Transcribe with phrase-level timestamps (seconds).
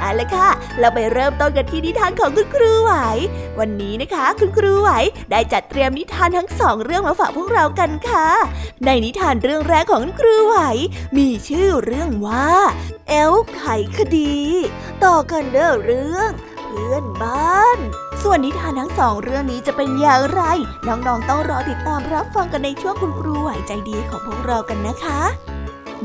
[0.00, 0.48] เอาละค่ะ
[0.78, 2.92] เราไปเริ่มต้นกันที่นิทานของคุณครูไหว
[3.58, 4.90] วันนี้นะคะ คุณครูไหว
[5.30, 8.28] ได้จัดเตรียมนิทานทั้งสองเรื่องมาฝากพวกเรากันค่ะ
[8.84, 10.56] ในนิทานเรื่องแรกของคุณครูไหว
[11.16, 12.50] มีชื่อเรื่องว่า
[13.08, 13.62] เอลไข
[13.96, 14.36] คดี
[15.04, 16.30] ต่อกันเด้อเรื่อง
[16.66, 17.78] เพื่อนบ้าน
[18.22, 20.42] ส่วนนิทานทั้งสองเรื่องนี้จะเป็นอย่างไร
[20.88, 25.20] น้องๆต้องรอติดตามรับฟังกันในช่วงคุณครูไหวใจดีของพวกเรากันนะคะ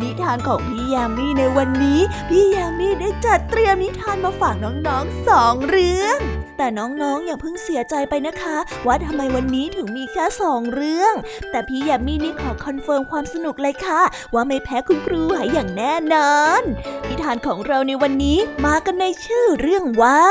[0.02, 6.20] นิทานของพี่ยามีในวันนี้ พี่ยามีได้จัดเตรียมนิทานมาฝากน้องๆสองเรื่อง
[6.62, 8.58] แต่น้องๆอย่าเพิ่งเสียใจไปนะคะ
[8.88, 11.14] ว่าทำไมวันนี้ถึงมีแค่สองเรื่อง
[11.52, 14.02] แต่พี่แยมมี่นี่ขอ confirm ความสนุกเลยค่ะ
[14.34, 16.62] ว่าไม่แพ้คุณครูไหวอย่างแน่นอน
[17.08, 20.24] นิทานของเราในวันนี้มากันในชื่อเรื่องว่า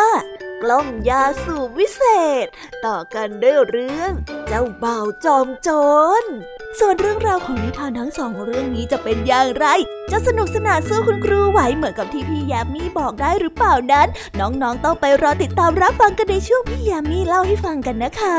[0.62, 2.02] กล้องยาสูบวิเศ
[2.44, 2.46] ษ
[2.84, 4.12] ต่อกันด้วยเรื่อง
[4.48, 5.68] เจ้าบ่าวจอมโจ
[6.22, 6.24] ร
[6.78, 9.66] ส่วนเรื่องราวของนิทานทั้งสองเรื่องนี้จะเป็นอย่างไร
[10.12, 14.08] จะสนุกสนานสู้คุณครูไหวเหมือนกับที่พี่แยมมี่บอกได้หรือเปล่านั้น
[14.40, 18.38] น้องๆต้องไปรอติดตามรับฟังกันในช่วงพี่ยามีเล่าให้ฟังกันนะคะ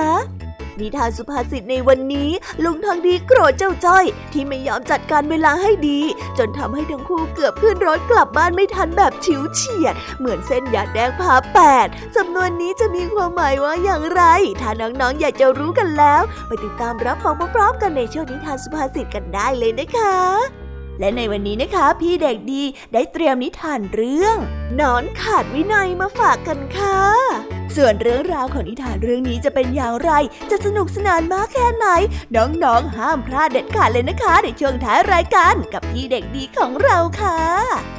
[0.80, 2.30] นิทานสุภาษิตในวันนี้
[2.64, 6.00] ลุงทองดีโกรธเจ้าจ้อย ที่ไม่ยอมจัดการเวลาให้ดี
[6.38, 14.22] จนทำให้ทั้งคู่เกือบขึ้นรถกลับบ้านไม่ทันแบบฉิวเฉียด เหมือนเส้นยาแดงพาแปดสำนวนนี้จะมีความหมายว่าอย่างไร
[14.62, 20.69] ถ้าน้องๆอยากจะรู้กันแล้ว ไปติดตามรับฟังพร้อมๆกันในช่วงนิทานสุภาษิตกันได้เลยนะคะ
[21.00, 24.38] และในวันนี้นะคะ พี่เด็กดีได้เตรียมนิทานเรื่อง
[24.80, 27.00] นอนขาดวินัยมาฝากกันค่ะ
[27.76, 30.12] ส่วนเรื่องราวของนิทานเรื่องนี้จะเป็นอย่างไร
[30.52, 31.88] จะสนุกสนานมากแค่ไหน
[32.36, 37.99] น้องๆห้ามพลาดเด็ดขาดเลยนะคะ ในช่วงท้ายรายการกับพี่เด็กดีของเราค่ะ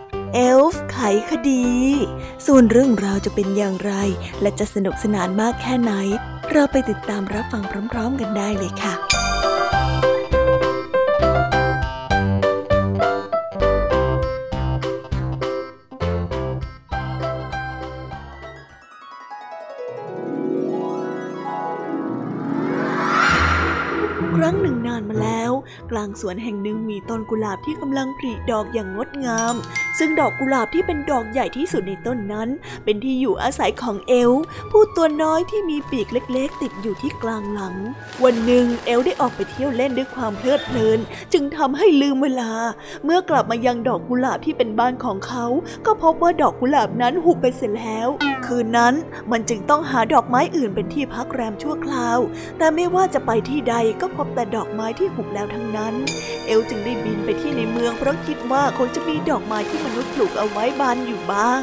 [0.33, 0.97] เอลฟ์ไข
[1.29, 1.65] คดี
[2.45, 3.93] ส่วนเรื่องราวจะเป็นอย่างไร
[4.41, 5.93] และจะสนุกสนานมากแค่ไหน
[6.51, 8.95] เราไปติดตามรับฟังพร้อม ๆ กันได้เลยค่ะ
[24.37, 25.51] ครั้งหนึ่งนานมาแล้ว
[25.91, 29.55] กลางสวนแห่งหนึ่งมีต้นกุหลาบที่กำลังผลิดอกอย่างงดงาม
[30.03, 32.49] ซึ่งดอกกุหลาบที่เป็นดอกใหญ่ที่สุดในต้นนั้น
[32.83, 34.31] เป็นที่อยู่อาศัยของเอล
[34.71, 37.75] ผู้ตัวน้อยที่มีปีกเล็กๆ ติดอยู่ที่กลางหลัง
[38.23, 40.99] วันหนึ่งเอลได้ออกไปเที่ยวเล่นด้วยความเพลิดเพลิน
[41.33, 42.51] จึงทำให้ลืมเวลา
[43.05, 45.45] เมื่อกลับมายังดอกกุหลาบที่เป็นบ้านของเขา
[45.85, 48.07] ก็พบว่าดอกกุหลาบนั้นหุบไปเสร็จแล้ว
[48.45, 48.93] คืนนั้น
[49.31, 52.19] มันจึงต้องหาดอกไม้อื่นเป็นที่พักแรมชั่วคราว
[52.57, 55.93] แต่ไม่ว่าจะไปที่ใดก็พบแต่ดอกไม้ที่หุบแล้วทั้งนั้น
[56.45, 61.61] เอลฟ์จึงได้บินไปที่ในเมืองเพราะคิดว่าคงจะมีดอกไม้ที่มนุษย์ปลูกเอาไว้บานอยู่บ้าง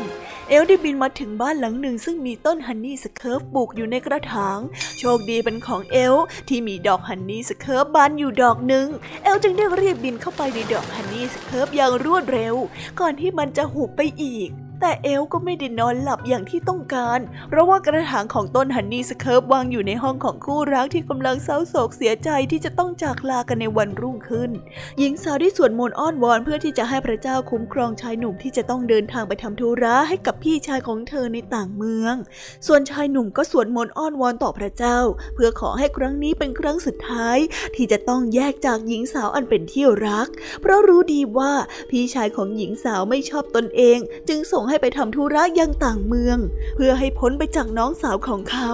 [0.49, 4.59] เอลฟ์ได้บินมาถึงบ้านหลังหนึ่งซึ่งมีต้น honeysuckle ปลูกอยู่ในกระถาง
[4.99, 6.15] โชคดีเป็นของเอลฟ์
[6.49, 8.87] ที่มีดอก honeysuckle บานอยู่ดอกหนึ่ง
[9.23, 12.55] เอลฟ์จึงได้รีบบินเข้าไปในดอก honeysuckle อย่างรวดเร็ว
[13.01, 24.51] ก่อนที่มันจะหุบไปอีก แต่เอลฟ์ก็ไม่ได้นอนหลับอย่างที่ต้องการ เพราะว่ากระถางของต้นฮันนี่สเคิร์ฟวางอยู่ในห้องของคู่รักที่กำลังเศร้าโศกเสียใจที่จะต้องจากลากันในวันรุ่งขึ้น
[24.99, 32.15] หญิงสาวได้สวดมนต์อ้อนวอนเพื่อที่จะให้พระเจ้าคุ้มครองชายหนุ่มที่จะต้องเดินทางไปทำธุระให้กับพี่ชายของเธอในต่างเมือง
[32.67, 34.99] ส่วนชายหนุ่มก็สวดมนต์อ้อนวอนต่อพระเจ้า
[35.35, 37.39] เพื่อขอให้ครั้งนี้เป็นครั้งสุดท้าย
[37.75, 40.29] ที่จะต้องแยกจากหญิงสาวอันเป็นที่รัก
[40.61, 41.53] เพราะรู้ดีว่า
[41.91, 43.99] พี่ชายของหญิงสาวไม่ชอบตนเอง
[44.29, 46.39] จึงส่งให้ไปทำธุระยังต่างเมือง
[46.75, 48.73] เพื่อให้พ้นไปจากน้องสาวของเขา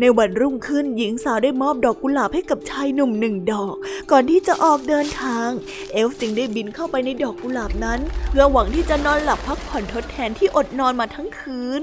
[0.00, 3.74] ในวันรุ่งขึ้นหญิงสาวได้มอบดอกกุหลาบให้กับชายหนุ่มหนึ่งดอก
[4.10, 5.48] ก่อนที่จะออกเดินทาง
[5.92, 8.00] เอลฟจึงได้บินเข้าไปในดอกกุหลาบนั้น
[8.30, 11.82] เพื่อหวังที่จะนอนหลับพักผ่อนทดแทนที่อดนอนมาทั้งคืน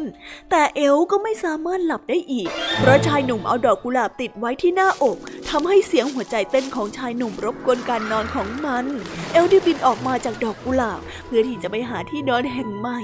[0.52, 2.48] แต่เอลก็ไม่สามารถหลับได้อีก
[2.80, 5.18] เพราะชายหนุ่มเอาดอกกุหลาบติดไว้ที่หน้าอก
[5.50, 8.86] ทำให้เสียงหัวใจเต้นของชายหนุ่มรบกวนการนอนของมัน
[9.32, 13.00] เอลได้บินออกมาจากดอกกุหลาบ เพื่อที่จะไปหาที่นอนแห่งใหม่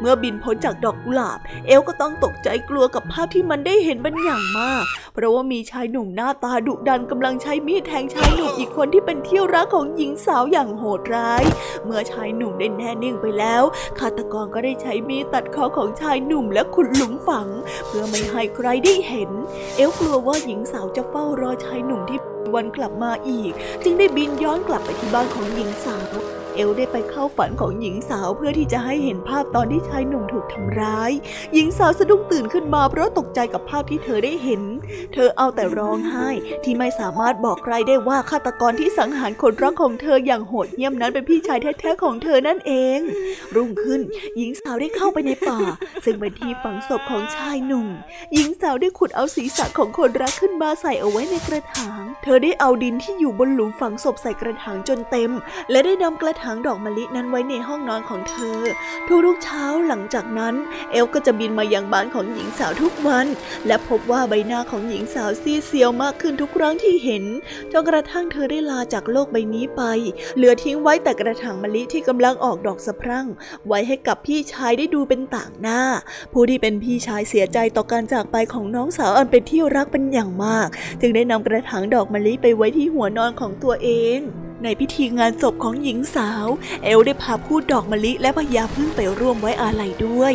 [0.00, 11.42] เมื่อบินพ้นจากดอกกุหลาบ เอลก็ต้องตกใจกลัวกับภาพที่มันได้เห็นเป็นอย่างมาก เพราะว่ามีชายหนุ่มหน้าตาดุดันกำลังใช้มีดแทงชายหนุ่มอีกคนที่เป็นเที่ยวรักของหญิงสาวอย่างโหดร้าย
[11.84, 13.62] เมื่อชายหนุ่มได้แน่นิ่งไปแล้ว
[13.98, 17.48] ฆาตกรก็ได้ใช้มีดตัดคอของชายหนุ่มและขุดหลุมฝัง
[17.86, 19.30] เพื่อไม่ให้ใครได้เห็น
[19.76, 22.18] เอลกลัวว่าหญิงสาวจะเฝ้ารอชายหนุ่มที่
[22.54, 23.52] วันกลับมาอีก
[23.84, 26.12] จึงได้บินย้อนกลับไปที่บ้านของหญิงสาว
[26.56, 31.12] เอลได้ไปเข้าฝันของหญิงสาวเพื่อที่จะให้เห็นภาพตอนที่ชายหนุ่มถูกทำร้าย
[31.54, 34.62] หญิงสาวสะดุ้งตื่นขึ้นมาเพราะตกใจกับภาพที่เธอได้เห็น
[35.14, 36.28] เธอเอาแต่ร้องไห้
[36.64, 42.98] ที่ไม่สามารถบอกใครได้ว่าฆาตกรที่สังหารคนรักของเธออย่างโหดเหี้ยมนั้นเป็นพี่ชายแท้ๆของเธอนั่นเอง
[43.54, 44.00] รุ่งขึ้น
[44.36, 45.58] หญิงสาวได้เข้าไปในป่า
[46.04, 47.86] ซึ่งเป็นที่ฝังศพของชายหนุ่ม
[48.34, 55.30] หญิงสาวได้ขุดเอาศีรษะของคนรักขึ้นมาใส่เอาไว้ในกระถาง เธอได้เอาดินที่อยู่บนหลุมฝังศพใส่กระถางจนเต็ม
[55.70, 58.58] และได้นำกระถางดอกมะลินั้นไว้ในห้องนอนของเธอ
[59.26, 60.54] ทุกๆเช้าหลังจากนั้น
[60.92, 63.26] เอลก็จะบินมายังบ้านของหญิงสาวทุกวัน
[63.66, 67.24] และพบว่าใบหน้าของหญิงสาวซีเซียวมากขึ้นทุกครั้งที่เห็น
[67.72, 69.82] จนกระทั่งเธอได้ลาจากโลกใบนี้ไป
[70.36, 73.26] เหลือทิ้งไว้แต่กระถางมะลิที่กำลังออกดอกสะพรั่ง
[73.66, 75.80] ไว้ให้กับพี่ชายได้ดูเป็นต่างหน้า
[76.32, 80.68] ผู้ที่เป็นพี่ชายเสียใจต่อการจากไปของน้องสาวอันเป็นที่รักเป็นอย่างมาก
[81.00, 84.20] จึงได้นำกระถางดอกมะลิไปไว้ที่หัวนอนของตัวเอง
[84.62, 86.46] ในพิธีงานศพของหญิงสาว
[86.84, 90.32] เอลได้พาพูดดอกมะลิและพญาพึ่งไปร่วมไว้อาลัยด้วย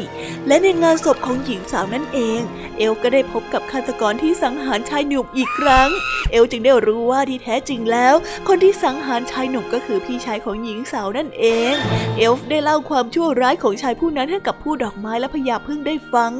[0.47, 2.39] และในงานศพของหญิงสาวนั่นเอง
[2.77, 5.89] เอลก็ได้พบกับฆาตกรที่สังหารชายหนุ่มอีกครั้ง
[6.31, 8.15] เอลจึงได้รู้ว่าที่แท้จริงแล้ว
[8.47, 11.73] คนที่สังหารชายหนุ่มก็คือพี่ชายของหญิงสาวนั่นเอง
[12.17, 16.31] เอลฟ์ได้เล่าความชั่วร้ายของชายผู้นั้นให้กับผู้ดอกไม้และพญาพึ่งได้ฟัง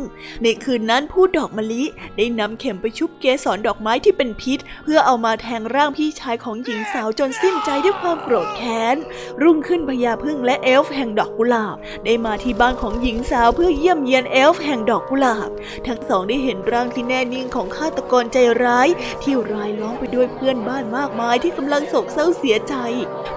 [0.43, 1.83] ในคืนนั้นผู้ดอกมะลิ
[2.17, 8.95] ได้นำเข็มไปชุบเกสรดอกไม้ที่เป็นพิษ เพื่อเอามาแทงร่างพี่ชายของหญิงสาวจนสิ้นใจด้วยความโกรธแค้น
[9.41, 15.49] รุ่งขึ้นพญาพึ่งและเอลฟ์แห่งดอกกุหลาบ ได้มาที่บ้านของหญิงสาวเพื่อเยี่ยมเยียนเอลฟ์แห่งดอกกุหลาบ
[15.87, 18.87] ทั้งสองได้เห็นร่างที่แน่นิ่งของฆาตกรใจร้าย
[19.23, 22.75] ที่รายล้อมไปด้วยเพื่อนบ้านมากมายที่กำลังโศกเศร้าเสียใจ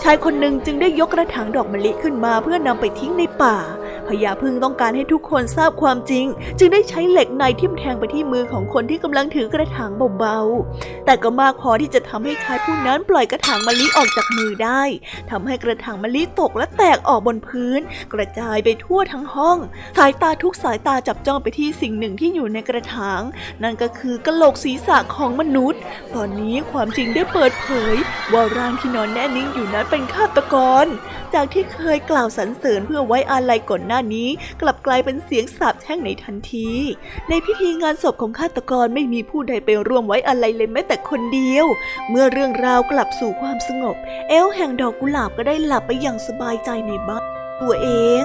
[0.03, 3.57] ชายคนหนึ่งจึงได้ยกกระถางดอกมะลิขึ้นมาเพื่อนำไปทิ้งในป่า
[4.09, 6.27] พญาพึ่งต้องการให้ทุกคนทราบความจริง
[6.59, 14.83] จึงได้ใช้เหล็กในทิ่มแทงไปที่มือของคนที่กำลังถือกระถางเบาๆ แต่ก็มากพอที่จะทำให้ชายผู้นั้นปล่อยกระถางมะลิออกจากมือได้
[15.31, 17.81] ทำให้กระถางมะลิตกและแตกออกบนพื้น
[18.13, 19.59] กระจายไปทั่วทั้งห้อง
[19.99, 23.21] สายตาทุกสายตาจับจ้องไปที่สิ่งหนึ่งที่อยู่ในกระถาง
[23.63, 25.81] นั่นก็คือกระโหลกศีรษะของมนุษย์
[26.15, 27.97] ตอนนี้ความจริงได้เปิดเผย
[28.33, 30.87] ว่าร่างที่นอนแน่นิ่งอยู่นั้นเป็นฆาตกร
[31.35, 34.29] จากที่เคยกล่าวสรรเสริญเพื่อไว้อาลัยก่อนหน้านี้
[34.61, 36.71] กลับกลายเป็นเสียงสาบแช่งในทันที
[37.29, 41.67] ในพิธีงานศพของฆาตกรไม่มีผู้ใดไปร่วมไว้อะไรเลยแม้แต่คนเดียว
[42.11, 43.97] เมื่อเรื่องราวกลับสู่ความสงบ
[44.29, 47.25] เอลแห่งดอกกุหลาบก็ได้หลับไปอย่างสบายใจในบ้าน
[47.61, 47.89] ตัวเอ
[48.23, 48.25] ง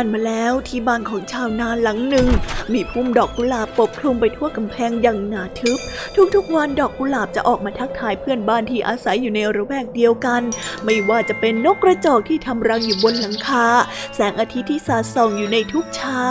[0.00, 2.28] านมาแล้วที่บ้านของชาวนาหลังหนึ่ง
[2.72, 5.78] มีพุ่มดอกกุหลาบปกคลุมไปทั่วกำแพงอย่างหนาทึบ
[6.34, 10.42] ทุกๆวันดอกกุหลาบจะออกมาทักทายเพื่อนบ้านที่อาศัยอยู่ในระแวกเดียวกัน
[10.84, 13.66] ไม่ว่าจะเป็นนกกระจอกที่ทำรังอยู่บนหลังคา
[14.14, 16.22] แสงอาทิตย์ที่สาดส่องอยู่ในทุกเช้า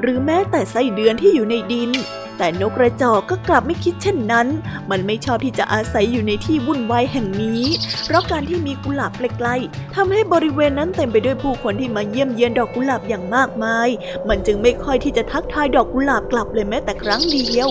[0.00, 1.90] หรือแม้แต่ไส้เดือนที่อยู่ในดิน
[2.38, 4.46] แต่นกกระจอกก็กลับไม่คิดเช่นนั้น
[4.90, 7.62] มันไม่ชอบที่จะอาศัยอยู่ในที่วุ่นวายแห่งนี้
[8.04, 13.88] เพราะการที่มีกุหลาบใกล้ๆทำให้บริเวณนั้นเต็มไปด้วยผู้คนที่มาเยี่ยมเยียนดอกกุหลาบอย่างมากมาย
[14.28, 17.68] มันจึงไม่ค่อยที่จะทักทายดอกกุหลาบกลับเลยแม้แต่ครั้งเดียว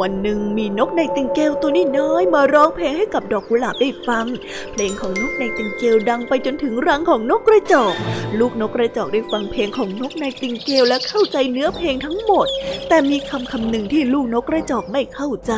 [0.00, 4.24] วันหนึ่งมีนกในติงเกลตัวนี้น้อยมาร้องเพลงให้กับดอกกุหลาบได้ฟัง
[4.72, 7.94] เพลงของนกในติงเกลดังไปจนถึงรังของนกกระจอก
[8.38, 12.46] ลูกนกกระจอกได้ฟังเพลงของนกในติงเกลและเข้าใจเนื้อเพลงทั้งหมด
[12.88, 15.52] แต่มีคำคำหนึ่งที่ลูกนกกระจอกไม่เข้าใจ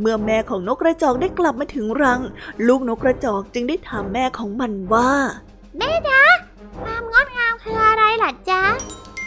[0.00, 2.20] เมื่อแม่ของนกกระจอกได้กลับมาถึงรัง
[2.66, 5.10] ลูกนกกระจอกจึงได้ถามแม่ของมันว่า
[5.78, 6.22] แม่จ๊ะ
[6.82, 8.62] ความงดงามคืออะไรล่ะจ๊ะ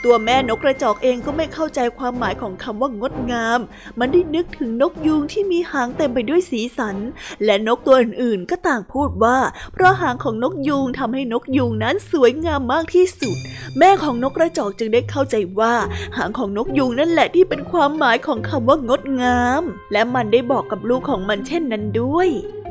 [0.04, 3.60] ตัวแม่นกกระจอกเองก็ไม่เข้าใจความหมายของคำว่างดงาม
[4.00, 6.98] มันได้นึกถึงนกยูงที่มีหางเต็มไปด้วยสีสัน
[7.46, 9.38] และนกตัวอื่นๆ ก็ต่างพูดว่า
[9.74, 13.38] เพราะหางของนกยูงทำให้นกยูงนั้นสวยงามมากที่สุด
[13.78, 15.74] แม่ของนกกระจอกจึงได้เข้าใจว่า
[16.18, 22.30] หางของนกยูงนั่นแหละที่เป็นความหมายของคำว่างดงาม และมันได้บอกกับลูกของมันเช่นนั้นด้วย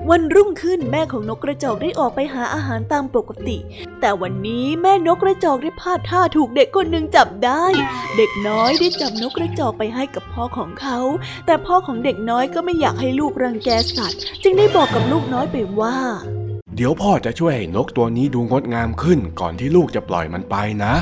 [0.09, 3.59] วันรุ่งขึ้นแม่ของนกกระจอกได้ออกไปหาอาหารตามปกติ
[4.01, 7.65] แต่วันนี้แม่นกกระจอกได้พลาดท่าถูกเด็กคนหนึ่งจับได้
[8.17, 10.99] เด็กน้อยได้จับนกกระจอกไปให้กับพ่อของเขา
[11.47, 15.99] แต่พ่อของเด็กน้อยก็ไม่อยากให้ลูกรังแกสัตว์ จึงได้บอกกับลูกน้อยไปว่า
[16.77, 20.95] เดี๋ยวพ่อจะช่วยให้นกตัวนี้ดูงดงามขึ้นก่อนที่ลูกจะปล่อยมันไปนะ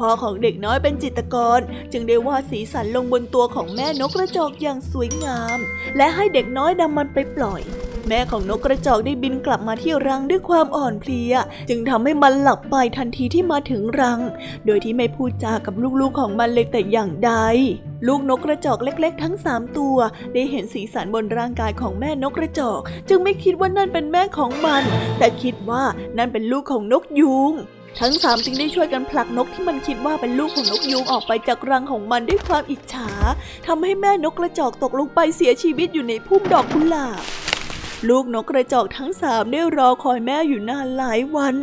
[0.00, 1.60] พ่อของเด็กน้อยเป็นจิตกร
[1.92, 5.58] จึงได้วาดสีสันลงบนตัวของแม่นกกระจอกอย่างสวยงาม
[5.96, 7.62] และให้เด็กน้อยนำมันไปปล่อย
[8.08, 11.32] แม่ของนกกระจอกได้บินกลับมาที่รังด้วยความอ่อนเพลีย
[11.68, 14.20] จึงทำให้มันหลับไปทันทีที่มาถึงรัง
[14.66, 17.32] โดยที่ไม่พูดจากับลูกๆของมันเลยแต่อย่างใด
[18.06, 19.96] ลูกนกกระจอกเล็กๆ ทั้งสามตัว
[20.32, 24.82] ได้เห็นสีสันบนร่างกายของแม่นกกระจอก จึงไม่คิดว่านั่นเป็นแม่ของมัน
[25.18, 25.82] แต่คิดว่า
[26.16, 27.54] นั่นเป็นลูกของนกยูง
[27.98, 33.10] ทั้งสามจึงได้ช่วยกันผลักนกที่มันคิดว่าเป็นลูกของนกยูงออกไปจากรังของมันด้วยความอิจฉา
[33.66, 37.22] ทำให้แม่นกกระจอกตกลงไปเสียชีวิตอยู่ในพุ่มดอกกุหลาบ
[38.08, 41.54] ลูกนกกระจอกทั้งสามได้รอคอยแม่อยู่นานหลายวัน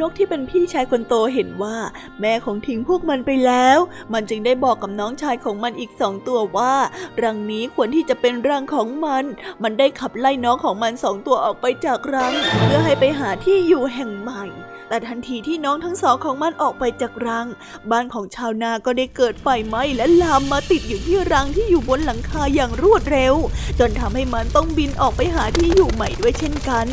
[0.00, 1.76] นกที่เป็นพี่ชายคนโตเห็นว่า
[2.20, 3.78] แม่ของทิ้งพวกมันไปแล้ว
[4.12, 6.74] มันจึงได้บอกกับน้องชายของมันอีกสองตัวว่า
[7.22, 9.24] รังนี้ควรที่จะเป็นรังของมัน
[9.62, 12.32] มันได้ขับไล่น้องของมันสองตัวออกไปจากรัง
[12.64, 14.44] เพื่อให้ไปหาที่อยู่แห่งใหม่
[14.88, 17.46] แต่ทันทีที่น้องทั้งสองของมันออกไปจากรัง
[17.90, 23.34] บ้านของชาวนาก็ได้เกิดไฟไหม้และลามมาติดอยู่ที่รังที่อยู่บนหลังคาอย่างรวดเร็ว
[23.78, 26.86] จนทำให้มันต้องบินออกไปหาที่อยู่ใหม่ด้วยเช่นกัน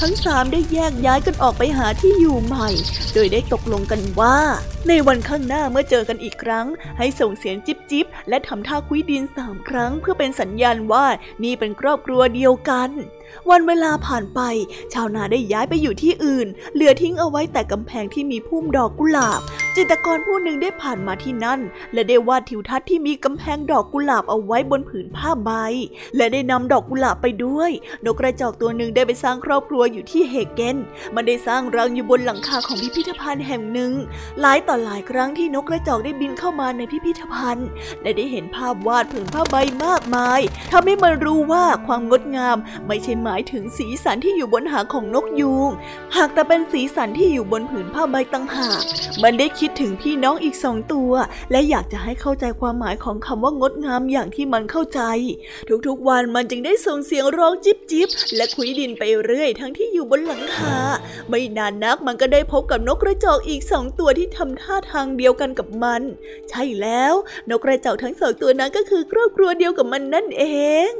[0.00, 2.68] ทั้งสามได้แยกย้ายกันออกไปหาที่อยู่ใหม่
[3.14, 4.38] โดยได้ตกลงกันว่า
[4.88, 6.66] ในวันข้างหน้าเมื่อเจอกันอีกครั้ง
[6.98, 11.06] ให้ส่งเสียงจิบจิบและทำท่าคุยดินสามครั้ง เพื่อเป็นสัญญาณว่า
[11.44, 12.90] นี่เป็นครอบครัวเดียวกัน
[13.50, 14.40] วันเวลาผ่านไป
[14.92, 19.40] ชาวนาได้ย้ายไปอยู่ที่อื่น เหลือทิ้งเอาไว้แต่กำแพงที่มีพุ่มดอกกุหลาบ
[19.76, 21.60] จิตรกรผู้หนึ่งได้ผ่านมาที่นั่น
[21.92, 25.50] และได้วาดทิวทัศน์ที่มีกำแพงดอกกุหลาบเอาไว้บนผืนผ้าใบ
[26.16, 27.70] และได้นำดอกกุหลาบไปด้วย
[28.04, 30.76] นกกระจอกตัวหนึ่งได้ไปสร้างครอบครัวอยู่ที่เฮเกน
[31.14, 33.92] มันได้สร้างรังอยู่บนหลังคาของพิพิธภัณฑ์แห่งหนึ่ง
[34.40, 37.68] หลายต่อหลายครั้งที่นกกระจอกได้บินเข้ามาในพิพิธภัณฑ์
[38.02, 40.40] และได้เห็นภาพวาดผืนผ้าใบมากมาย
[40.72, 42.56] ทำให้มันรู้ว่าความงดงาม
[42.86, 45.70] ไม่ใช่หมายถึงสีสันที่อยู่บนหางของนกยูง
[46.16, 48.82] หากแต่เป็นสีสันที่อยู่บนผืนผ้าใบตั้งหาก
[49.22, 51.12] มันได้คิดถึงพี่น้องอีกสองตัว
[51.50, 55.00] และอยากจะให้เข้าใจความหมายของคำว่างดงามอย่างที่มันเข้าใจ
[55.86, 60.76] ทุกๆวันมันจึงได้ส่งเสียงร้องจิบจิบและคุยดินไปเรื่อย ทั้งที่อยู่บนหลังคา
[61.28, 66.02] ไม่นานนักมันก็ได้พบกับนกกระจอกอีกสองตัวที่ทำท่าทางเดียวกันกับมัน
[66.50, 67.14] ใช่แล้ว
[67.50, 70.44] นกกระจอกทั้งสองตัวนั้นก็คือครอบครัวเดียวกับมันนั่นเอ
[70.88, 70.90] ง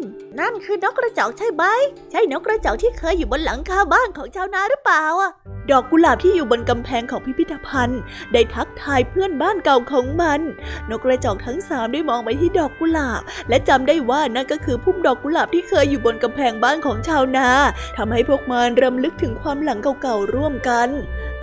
[0.41, 1.65] นั่นคือนกกระจอกใช่ไหม
[2.11, 5.33] ใช่นกกระจอกที่เคยอยู่บนหลังคาบ้านของชาวนาหรือเปล่าอะ
[5.71, 8.00] ดอกกุหลาบที่อยู่บนกำแพงของพิพิธภัณฑ์
[8.33, 10.41] ได้ทักทายเพื่อนบ้านเก่าของมัน
[10.91, 17.49] นกกระจอกทั้งสามได้มองไปที่ดอกกุหลาบ และจำได้ว่านั่นก็คือพุ่มดอกกุหลาบที่เคยอยู่บนกำแพงบ้านของชาวนา
[17.97, 20.88] ทำให้พวกมันรำลึกถึงความหลังเก่าๆร่วมกัน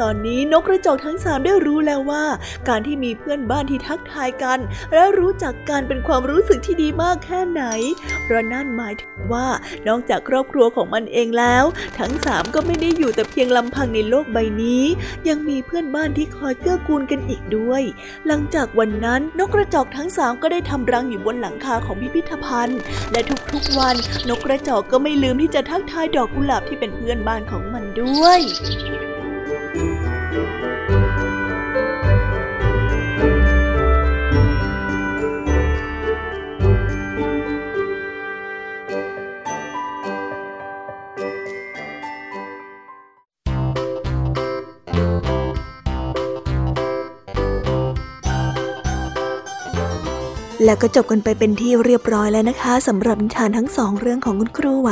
[0.02, 2.26] ตอนนี้นกกระจอกทั้งสามได้รู้แล้วว่า
[2.68, 4.60] การที่มีเพื่อนบ้านที่ทักทายกัน
[4.94, 7.64] และรู้จักกันเป็นความรู้สึกที่ดีมากแค่ไหน
[8.24, 9.48] เพราะนั่นหมายถึงว่า
[9.88, 11.64] นอกจากครอบครัวของมันเองแล้ว
[12.00, 14.84] ทั้งสามก็ไม่ได้อยู่แต่เพียงลำพังในโลกใบนี้
[15.30, 17.82] ยังมีเพื่อนบ้านที่คอยเกื้อกูลกันอีกด้วย
[18.28, 22.80] หลังจากวันนั้นนกกระจอกทั้งสามก็ได้ทำรังอยู่บนหลังคาของพิพิธภัณฑ์
[23.12, 23.22] และ
[23.52, 23.96] ทุกๆวัน
[24.30, 28.42] นกกระจอกก็ไม่ลืมที่จะทักทายดอกกุหลาบที่เป็นเพื่อนบ้านของมันด้วย
[50.66, 54.92] แล้วก็จบกันไปเป็นที่เรียบร้อยแล้วนะคะสำหรับนิทานทั้งสองเรื่องของคุณครูไหว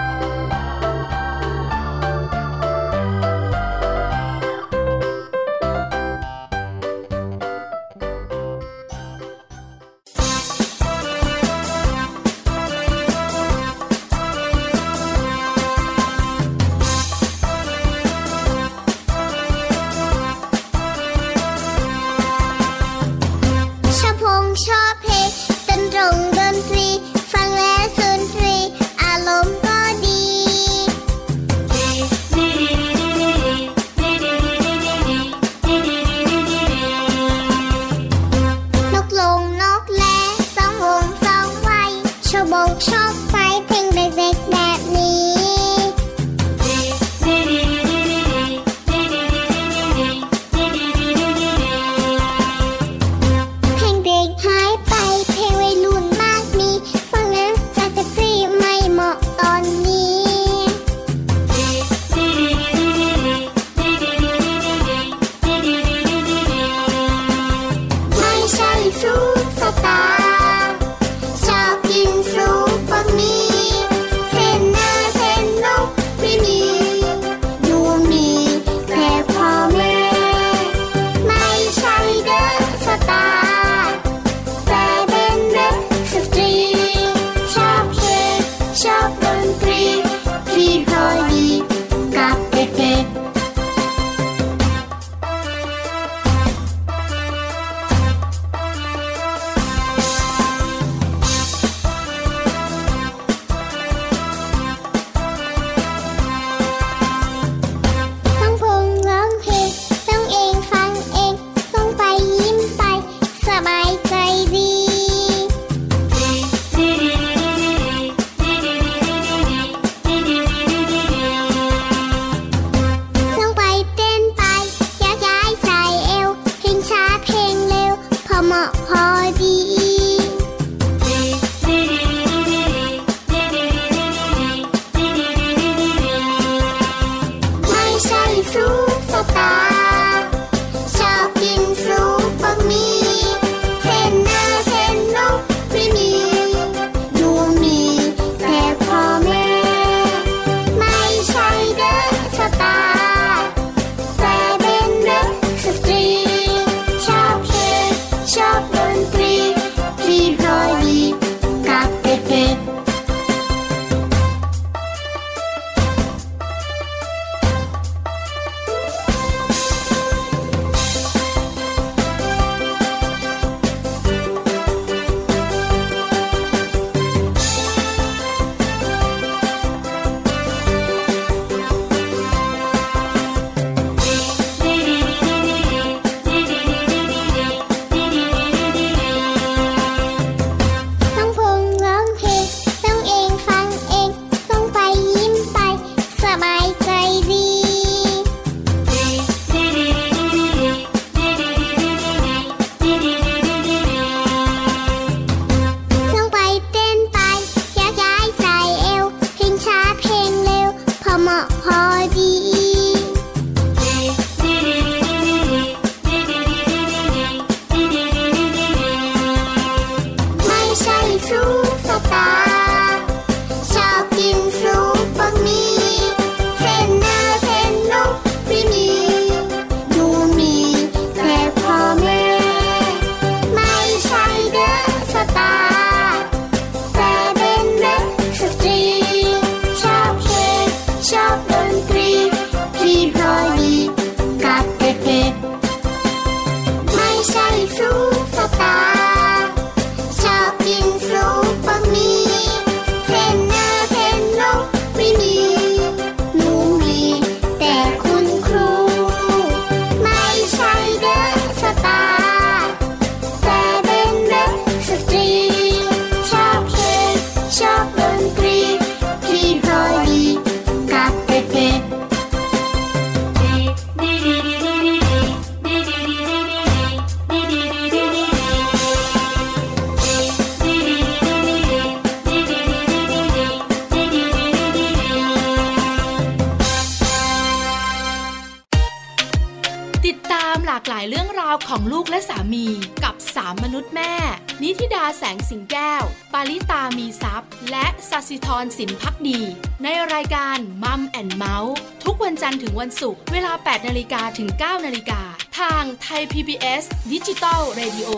[295.17, 299.39] แสงสิงแก้ว ปาลิตามีซัพ์และสัสิธรสินพักดี
[299.83, 305.21] ในรายการมัมแอนเมาส์ทุกวันจันทร์ถึงวันศุกร์เวลา 8 นาฬิกาถึง 9 นาฬิกา
[305.59, 308.09] ทางไทย PBS ดิจิตอล Radio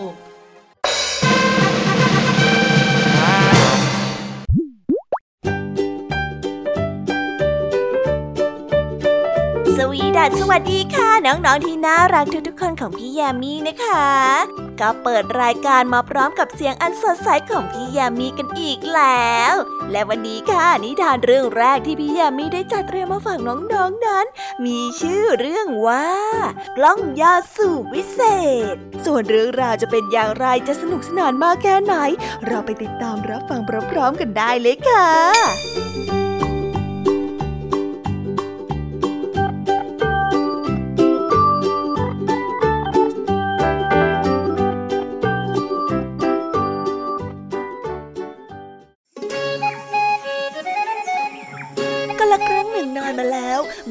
[10.23, 14.07] ดัสสวัสดีค่ะ น้องๆที่น่ารักทุกๆคนของพี่แยมมี่นะคะ
[14.79, 19.53] ก็เปิดรายการมาพร้อมกับเสียงอันสดใสของพี่แยมมี่กันอีกแล้ว
[19.91, 23.73] และวันนี้ค่ะนิทานเรื่องแรกที่พี่แยมมี่ได้จัดเตรียมมาฝากน้องๆน
[24.05, 24.25] นั้น
[24.65, 26.07] มีชื่อเรื่องว่า
[26.77, 28.21] กล้องยาสูบวิเศ
[28.73, 31.95] ษ ส่วนเรื่องราวจะเป็นอย่างไรจะสนุกสนานมากแค่ไหน
[32.47, 36.22] เราไปติดตามรับฟังพร้อมๆกันได้เลยค่ะ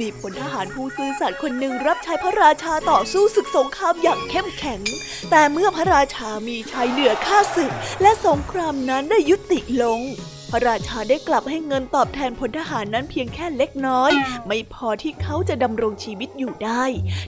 [0.03, 4.81] มีพลทหารผู้ซื่อสัตย์คนหนึ่งรับใช้พระราชาต่อสู้ศึกสงครามอย่างเข้มแข็ง
[5.31, 10.01] แต่เมื่อพระราชามีชัยเหนือข้าศึก และสงครามนั้นได้ยุติลง
[10.55, 14.11] พระราชาได้กลับให้เงินตอบแทนพลทหารนั้นเพียงแค่เล็กน้อย
[14.47, 16.85] ไม่พอที่เขาจะดำรงชีวิตอยู่ได้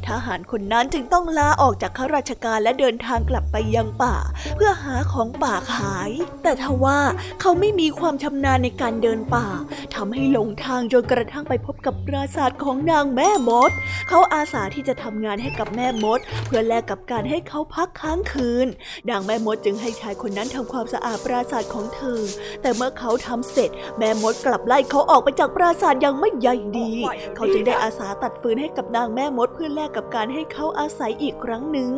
[0.09, 4.17] ทหารคนนั้นจึงต้องลาออกจากข้าราชการและเดินทางกลับไปยังป่า
[4.57, 6.11] เพื่อหาของป่าขาย
[6.43, 7.01] แต่ทว่า
[7.41, 9.47] เขาไม่มีความชำนาญในการเดินป่า
[9.95, 13.71] ทำให้หลงทางจนกระทั่งไปพบกับปราสาทของนางแม่มด
[14.09, 18.67] เขาอาสาที่จะทำงานให้กับแม่มด เพื่อแลกกับการให้เขาพักค้างคืน
[19.11, 22.21] นางแม่มดจึงให้ชายคนนั้นทำความสะอาดปราสาทของเธอ
[22.63, 26.48] แต่เมื่อเขาทำเสร็จ แม่มดกลับไล่เขาออกไปจากปราสาทอย่างไม่ใย
[26.79, 26.92] ดี
[27.37, 31.90] เขาจึงได้อาสาตัดฟืนให้กับนางแม่มดเพื่อแลกกับการให้เขาอาศัยอีกครั้งหนึ่ง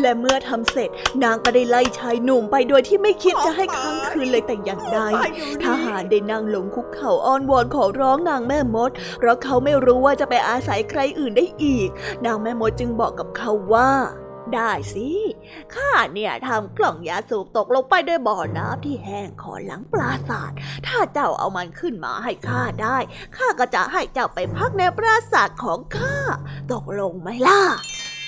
[0.00, 0.88] และเมื่อทำเสร็จ
[1.22, 5.00] นางก็ได้ไล่ชายหนุ่มไปโดยที่ไม่คิดจะให้ค้างคืนเลยแต่อย่างใด
[5.64, 11.88] ทหารได้นั่งลงคุกเข่าอ้อนวอนขอร้องนางแม่มด เพราะเขาไม่รู้ว่าจะไปอาศัยใครอื่นได้อีก
[12.26, 13.90] นางแม่มดจึงบอกกับเขาว่า
[14.54, 15.08] ได้สิ
[15.74, 20.52] ข้าเนี่ยทำกล่องยาสูบตกลงไปด้วยบ่อน้ำที่แห้งขอหลังปราสาท
[20.86, 22.98] ถ้าเจ้าเอามันขึ้นมาให้ข้าได้
[23.36, 26.16] ข้าก็จะให้เจ้าไปพักในปราสาทของข้า
[26.72, 27.62] ตกลงไหมล่ะ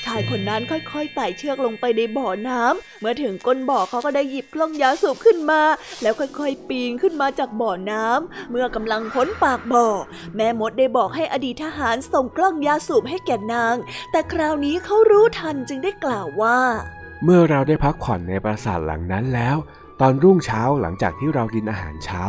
[0.05, 5.62] ชายคนนั้นค่อยๆไต่เชือกลงไปในบ่อน้ำเมื่อถึงก้นบ่อเขาก็ได้หยิบกล้องยาสูบขึ้นมา
[6.03, 9.87] แล้วค่อยๆ ปีนขึ้นมาจากบ่อน้ำเมื่อกำลังพ้นปากบ่อ
[10.37, 13.77] แม่มดได้บอกให้อดีตทหารส่งกล้องยาสูบให้แก่นาง
[14.11, 16.59] แต่คราวนี้เขารู้ทันจึงได้กล่าวว่า
[17.25, 19.57] เมื่อเราได้พักผ่อนในปราสาทหลังนั้นแล้ว
[20.01, 22.23] ตอนรุ่งเช้าหลังจากที่เรากินอาหารเช้า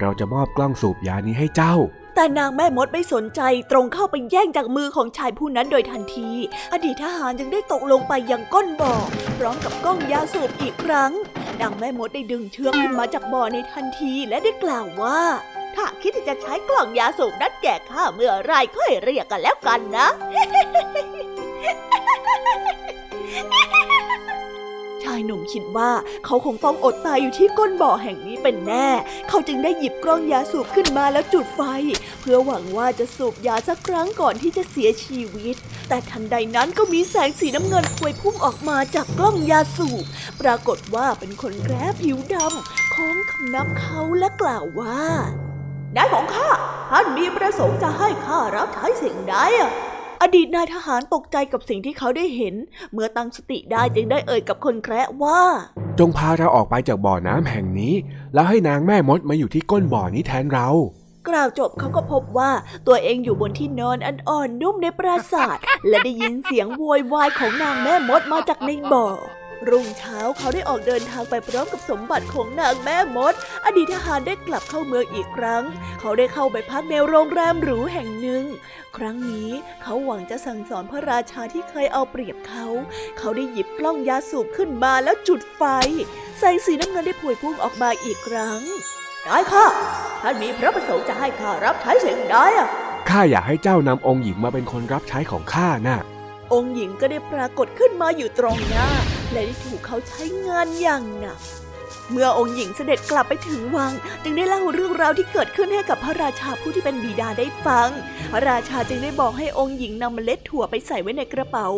[0.00, 1.74] เราจะมอบกล้องสูบยานี้ให้เจ้า
[2.20, 6.30] แต่นางแม่มดไม่สนใจตรงเข้าไปแย่งจากมือของชายผู้นั้นโดยทันที
[6.72, 8.94] อดีตทหารจึงได้ตกลงไปยังก้นบ่อ
[9.38, 11.12] พร้อมกับกล้องยาสูบอีกครั้ง
[11.60, 15.20] นางแม่มดได้ดึงเชือกขึ้นมาจากบ่อในทันทีและได้กล่าวว่า
[15.74, 25.90] ถ้าคิดจะใช้กล่องยาสูบนั้นแจกข้าเมื่อไรค่อยเรียกกันแล้วกันนะายหนุ่มคิดว่า
[26.24, 28.88] เขาคงต้องอดตายอยู่ที่ก้นบ่อแห่งนี้เป็นแน่
[29.28, 31.60] เขาจึงได้หยิบกล้องยาสูบขึ้นมาแล้วจุดไฟ
[32.20, 35.56] เพื่อหวังว่าจะสูบยาสักครั้งก่อนที่จะเสียชีวิต
[35.88, 40.04] แต่ทันใดนั้นก็มีแสงสีน้ำเงินพวยพุ่งออกมาจากกล้องยาสูบ
[40.40, 45.00] ปรากฏว่าเป็นคนแร้ผิวดำของคำนับเขาและกล่าวว่า
[45.94, 46.50] ได้ของข้า
[46.90, 49.72] ท่านมีประสงค์จะให้ข้ารับใช้สิ่งใดอะ
[50.22, 52.54] อดีตนายทหารตกใจกับสิ่งที่เขาได้เห็น
[52.92, 55.40] เมื่อตั้งสติได้จึงได้เอ่ยกับคนแคระว่า
[55.98, 57.94] จงพาเราออกไปจากบ่อน้ำแห่งนี้
[58.34, 60.68] แล้วให้นางแม่มดมาอยู่ที่ก้นบ่อนี้แทนเรา
[61.28, 62.50] กล่าวจบเขาก็พบว่า
[62.86, 65.56] ตัวเองอยู่บนที่นอนอันอ่อนนุ่มในปราสาท
[65.88, 69.06] และได้ยินเสียงโวยวายของนางแม่มดมาจากในบ่อ
[69.68, 75.62] รุ่งเช้าเขาได้ออกเดินทางไปพร้อมกับสมบัติของนางแม่มด อดีตทหารได้กลับเข้าเมืองอีกครั้ง
[76.00, 78.44] เขาได้เข้าไปพักในโรงแรมหรูแห่งหนึ่ง
[78.96, 79.50] ครั้งนี้
[79.82, 82.66] เขาหวังจะสั่งสอนพระราชาที่เคยเอาเปรียบเขา
[83.18, 85.62] เขาได้หยิบกล้องยาสูบขึ้นมาแล้วจุดไฟ
[86.38, 88.60] แสงสีน้ำเงินได้พวยพุ่งออกมาอีกครั้ง
[89.24, 89.66] ได้ค่ะ
[90.22, 92.68] ท่านมีพระประสงค์จะให้ข้ารับใช้สิ่งใดอะ
[93.10, 95.98] ข้าอยากให้เจ้านำองค์หญิงมาเป็นคนรับใช้ของข้าน่ะ
[96.52, 98.88] องค์หญิงก็ได้ปรากฏขึ้นมาอยู่ตรงหน้า
[99.32, 101.38] และได้ถูกเขาใช้งานอย่างหนัก
[102.12, 103.92] เมื่อองค์หญิงเสด็จกลับไปถึงวัง
[104.22, 107.88] จึงได้เล่าเรื่องราวที่เกิดขึ้นให้กับพระราชาผู้ที่เป็นบิดาได้ฟัง
[108.32, 111.68] พระราชาจึงได้บอกให้องค์หญิงนำเมล็ดถั่วไปใส่ไว้ในกระเป๋า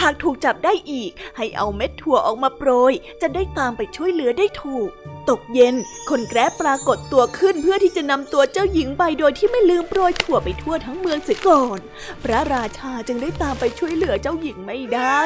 [0.00, 4.90] หากถูกจับได้อีก ให้เอาเม็ดถั่วออกมาโปรย จะได้ตามไปช่วยเหลือได้ถูก
[5.30, 5.74] ตกเย็น
[6.10, 11.78] คนแกร้ปรากฏตัวขึ้นเพื่อที่จะนำตัวเจ้าหญิงไปโดยที่ไม่ลืมโปรยถั่วไปทั่วทั้งเมืองเสียก่อน
[12.24, 15.20] พระราชาจึงได้ตามไปช่วยเหลือเจ้าหญิงไม่ได้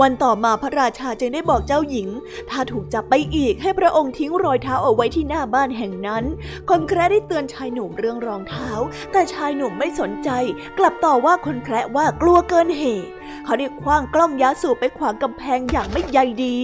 [0.00, 2.08] วันต่อมาพระราชาจึงได้บอกเจ้าหญิง
[2.50, 6.24] ถ้าถูกจับไปอีกให้พระระองค์ทิ้งรอยเท้าเอาไว้ที่หน้าบ้านแห่งนั้น
[6.68, 8.70] คนแคระได้เตือนชายหนุ่มเรื่องรองเท้า
[9.12, 10.30] แต่ชายหนุ่มไม่สนใจ
[10.78, 13.10] กลับต่อว่าคนแคระว่ากลัวเกินเหตุ
[13.44, 16.58] เขาได้คว้างกล้องยาสูบไปขวางกำแพงอย่างไม่ใยดี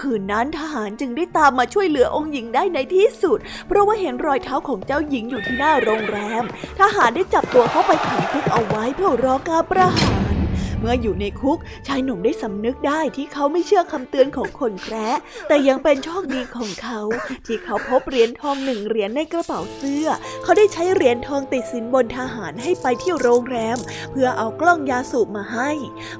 [0.00, 6.44] คืนนั้นทหารจึงได้ตามมาช่วยเหลือองค์หญิงได้ในที่สุด เพราะว่าเห็นรอยเท้าของเจ้าหญิงอยู่ที่หน้าโรงแรม
[6.80, 10.43] ทหารได้จับตัวเขาไปขังคุกเอาไว้เพื่อรอการประหาร
[10.84, 15.08] มื่ออยู่ในคุก ชายหนุ่มได้สำนึกได้ที่เขาไม่เชื่อคำเตือนของคนแคระ
[15.48, 17.00] แต่ยังเป็นโชคดีของเขา
[17.46, 20.06] ที่เขาพบเหรียญทองหนึ่งเหรียญในกระเป๋าเสื้อ
[20.42, 23.78] เขาได้ใช้เหรียญทองติดสินบนทหารให้ไปที่โรงแรม
[24.10, 25.70] เพื่อเอากล้องยาสูบมาให้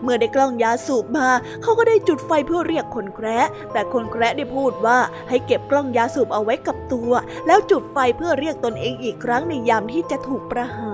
[0.03, 1.29] เมื่อได้กล้องยาสูบมา
[1.63, 4.99] เขาก็ได้จุดไฟเพื่อเรียกคนแคระแต่คนแคระได้พูดว่า
[5.29, 7.13] ให้เก็บกล้องยาสูบเอาไว้กับตัว
[7.47, 10.94] แล้วจุดไฟเพื่อเรียกตนเองอีกครั้งในยามที่จะถูกประหา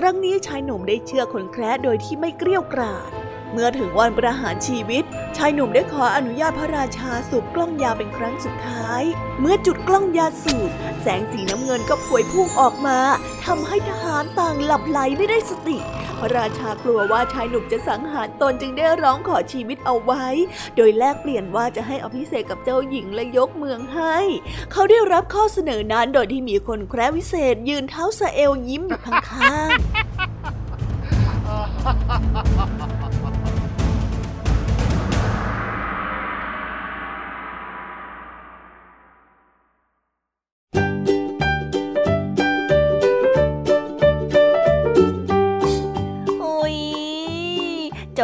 [0.00, 3.10] ครั้งนี้ชายหนุ่มได้เชื่อขนแคระโดยที่ไม่เกรี้ยวกราด
[3.52, 5.04] เมื่อถึงวันประหารชีวิต
[5.36, 9.02] ชายหนุ่มได้ขออนุญาตพระราชาสูบกล้องยาเป็นครั้งสุดท้าย
[9.40, 10.70] เมื่อจุดกล้องยาสูบ
[11.02, 12.98] แสงสีน้ำเงินก็พวยพุ่งออกมา
[13.44, 15.78] ทำให้ทหารต่างหลับไหลไม่ได้สติ
[16.20, 20.24] พระราชากลัวว่าชายหนุ่มจะสังหารตนจึงได้ร้องขอชีวิตเอาไว้
[20.76, 24.16] โดยแลกเปลี่ยนว่าจะให้อภิเษกกับเจ้าหญิงและยกเมืองให้
[24.72, 33.15] เขาได้รับข้อเสนอนั้นโดยที่มีคนแคร์วิเศษ ยืนเท้าสะเอลยิ้มอยู่ข้างๆ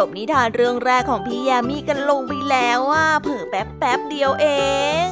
[0.06, 4.46] บนิทานเรื่องแรกของพี่ยามีกันลงไปแล้วอะเผิ่แป๊บแป๊บเดียวเอ
[5.06, 5.08] ง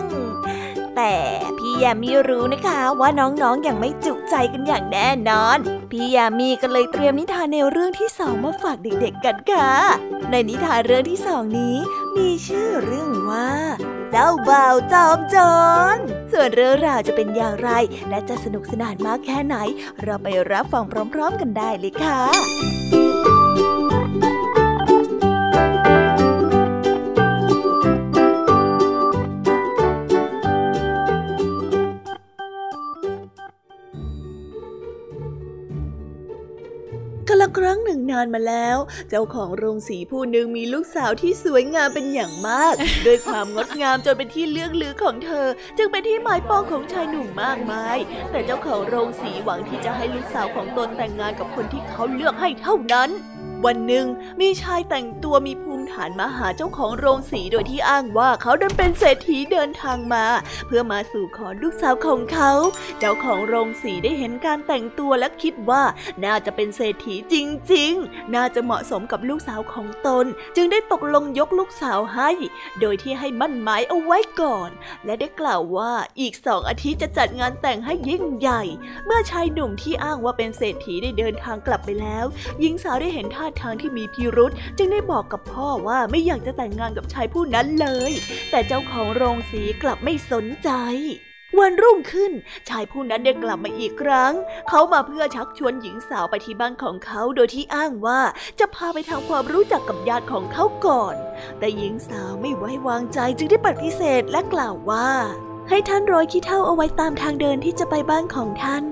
[0.96, 1.14] แต่
[1.58, 5.58] พี่ยามีรู้นะคะว่าน้องๆออย่างไม่จุใจกันอย่างแน่นอน
[5.90, 9.70] พี่ยามีก็เลยเตรียมนิทานแนวเรื่องที่สองมาฝากเด็กๆกันค่ะ
[10.30, 11.76] ในนิทานเรื่องที่สองนี้
[12.16, 13.50] มีชื่อเรื่องว่า
[14.10, 15.36] เจ้าบ่าวจอมจ
[15.94, 15.96] ร
[16.32, 17.70] ส่วนเรื่องราวจะเป็นอย่างไร
[18.08, 19.56] และจะสนุกสนานมากแค่ไหน
[20.02, 23.19] เราไปรับฟังพร้อม ๆ กันได้เลยค่ะ
[37.58, 38.78] ครั้งหนึ่งนานมาแล้ว
[39.10, 42.74] เจ้าของโรงสีผู้หนึ่งมีลูกสาวที่สวยงามเป็นอย่างมาก
[43.06, 45.46] ด้วยความงดงามจนเป็นที่เลือกลือของเธอ
[45.78, 47.98] จึงเป็นที่หมายปองของชายหนุ่มมากมาย
[48.30, 53.10] แต่เจ้าของโรงสีหวังที่จะให้ลูกสาวของตนแต่งงานกับคนที่เขาเลือกให้เท่านั้น
[53.66, 54.06] วันหนึ่ง
[54.40, 60.24] มีชายแต่งตัวมีภู มิฐานมาหาเจ้าของโรงสีโดยที่อ้างว่าเขาเดินเป็นเศรษฐีเดินทางมา
[60.66, 62.52] เพื่อมาสู่ขอลูกสาวของเขา
[62.98, 65.82] เจ้าของโรงสีได้เห็นการแต่งตัวและคิดว่า
[66.24, 67.34] น่าจะเป็นเศรษฐีจ
[67.72, 70.24] ริง ๆ น่าจะเหมาะสมกับลูกสาวของตน
[70.56, 72.30] จึงได้ตกลงยกลูกสาวให้
[72.80, 74.70] โดยที่ให้มั่นหมายเอาไว้ก่อน
[75.04, 78.62] และได้กล่าวว่าอีกสองอาทิตย์จะจัดงานแต่งให้ยิ่งใหญ่
[79.06, 82.24] เมื่อชายหนุ่มที่อ้างว่าเป็นเศรษฐีได้เดินทางกลับไปแล้ว
[82.60, 88.12] หญิงสาวได้เห็นท่าทางที่มีพิรุษจึงได้บอกกับพ่อว่าไม่อยากจะแต่งงานกับชายผู้นั้นเลย
[88.50, 90.70] แต่เจ้าของโรงสีกลับไม่สนใจ
[91.58, 92.32] วันรุ่งขึ้น
[92.68, 94.32] ชายผู้นั้นได้กลับมาอีกครั้ง
[94.68, 98.20] เขามาเพื่อชักชวนหญิงสาวไปที่บ้านของเขาโดยที่อ้างว่า
[98.58, 101.16] จะพาไปทำความรู้จักกับญาติของเขาก่อน
[101.58, 105.10] แต่หญิงสาวไม่ไว้วางใจจึงได้ปฏิเสธและกล่าวว่า
[105.72, 108.84] ให้ท่านโรยขี้เท่าเอาไว้ตามทางเดินที่จะไปบ้านของท่าน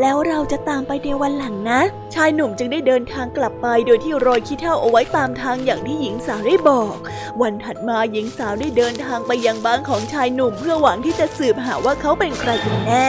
[0.00, 1.80] แล้วเราจะตามไปในวันหลังนะ
[2.14, 6.96] ชายหนุ่มจึงได้เดินทางกลับไปโดยที่โรยขี้เท่าเอาไว้ตามทางอย่างที่หญิงสาวได้บอก
[7.40, 13.08] วันถัดมาหญิงสาวได้เดินทางไปยังบ้านของชายหนุ่ม เพื่อหวังที่จะสืบหาว่าเขาเป็นใครกันแน่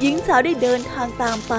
[0.00, 1.54] หญิงสาวได้เดินทางตามไป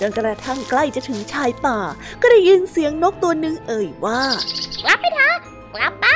[0.00, 1.78] จนกระทั่งใกล้จะถึงชายป่า
[2.22, 4.22] ก็ได้ยินเสียงนกตัวหนึ่งเอ่ยว่า
[4.84, 5.36] กลับไปเถอะ
[5.74, 6.06] กลับไป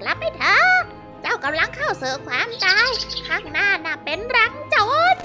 [0.00, 0.95] กลับไปเถอะ
[1.44, 2.90] กำลังเจ้าเสือความตาย
[3.26, 4.76] ข้างหน้าน่ะเป็นรังโจ
[5.14, 5.16] ร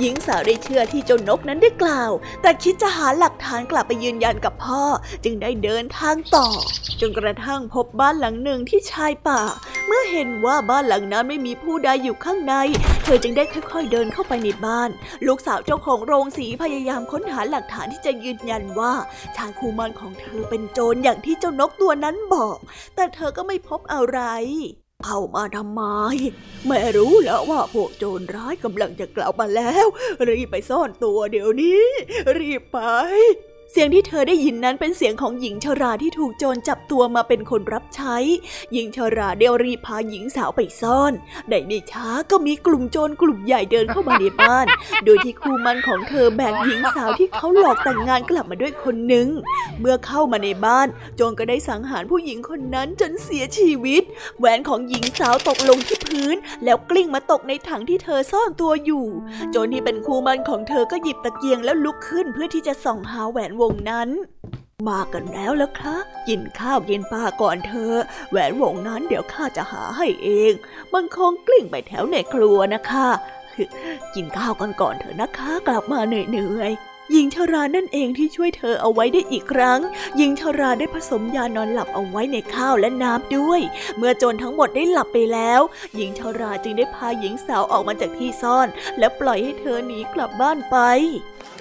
[0.00, 4.82] หญิงสาวได้เชื่อที่เจ้านกนั้นได้กล่าว แต่คิดจะหาหลักฐานกลับไปยืนยันกับพ่อ
[5.24, 6.46] จึงได้เดินทางต่อ
[7.00, 9.42] จนกระทั่งพบบ้านหลังหนึ่งที่ชายป่า
[9.86, 12.54] เมื่อเห็นว่าบ้านหลังนั้นไม่มีผู้ใดอยู่ข้างใน
[13.04, 14.90] เธอจึงได้ค่อย ๆ เดินเข้าไปในบ้าน
[15.26, 18.92] ลูกสาวเจ้าของโรงสีพยายามค้นหาหลักฐานที่จะยืนยันว่า
[19.36, 22.58] ชายคูมันของเธอเป็นโจรอย่างที่เจ้านกตัวนั้นบอก
[22.96, 24.20] แต่เธอก็ไม่พบอะไร
[25.06, 25.82] เข้ามาทำไม
[26.66, 29.86] แม่รู้แล้วว่าพวกโจรร้ายกำลังจะกลับมาแล้ว
[30.28, 31.84] รีบไปซ่อนตัวเดี๋ยวนี้
[32.38, 32.78] รีบไป
[33.72, 38.16] เสียงที่เธอได้ยินนั้นเป็นเสียงของหญิงชราที่ถูกโจรจับตัวมาเป็นคนรับใช้
[38.72, 41.12] หญิงชราเดียวรีพาหญิงสาวไปซ่อน
[41.48, 44.66] ในไม่ช้าก็มีกลุ่มโจรกลุ่มใหญ่เดินเข้ามาในบ้าน
[45.04, 49.28] โดยที่คู่มันของเธอแบกหญิงสาวที่เขาหลอกแต่งงานกลับมาด้วยคนหนึ่ง
[49.80, 54.02] เมื่อเข้ามาในบ้าน โจรก็ได้สังหารผู้หญิงคนนั้นจนเสียชีวิต
[54.38, 59.06] แหวนของหญิงสาวตกลงที่พื้น แล้วกลิ้งมาตกในถังที่เธอซ่อนตัวอยู่
[59.50, 64.08] โจรที่เป็นคู่มันของเธอก็หยิบตะเกียงแล้วลุกขึ้นเพื่อที่จะส่องหาแหวนวงนั้น
[64.88, 65.96] มากันแล้วล้วคะ
[66.28, 67.92] กินข้าวกินปลาก่อนเธอ
[68.30, 70.52] แหวนวงนั้นเดี๋ยวข้าจะหาให้เอง
[70.92, 73.08] มันคงกลิ้งไปแถวในครัวนะคะ
[74.14, 79.80] กินข้าวกันก่อนเถอะนะคะ กลับมาเหนื่อยๆหญิงชรานั่นเองที่ช่วยเธอเอาไว้ได้อีกครั้ง
[80.16, 83.60] หญิงชราได้ผสมยานอนหลับเอาไว้ในข้าวและน้ำด้วย
[83.96, 85.60] เมื่อจรทั้งหมดได้หลับไปแล้ว
[85.96, 90.76] หญิงชราจึงได้พาหญิงสาวออกมาจากที่ซ่อน และปล่อยให้เธอหนีกลับบ้านไป